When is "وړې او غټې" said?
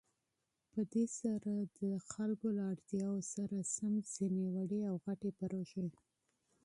4.55-5.29